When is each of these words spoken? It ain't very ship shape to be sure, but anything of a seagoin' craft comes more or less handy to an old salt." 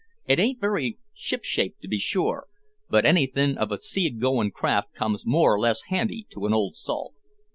It 0.25 0.39
ain't 0.39 0.59
very 0.59 0.97
ship 1.13 1.43
shape 1.43 1.77
to 1.83 1.87
be 1.87 1.99
sure, 1.99 2.47
but 2.89 3.05
anything 3.05 3.55
of 3.55 3.71
a 3.71 3.77
seagoin' 3.77 4.49
craft 4.49 4.95
comes 4.95 5.27
more 5.27 5.53
or 5.53 5.59
less 5.59 5.83
handy 5.89 6.25
to 6.31 6.47
an 6.47 6.55
old 6.55 6.75
salt." 6.75 7.13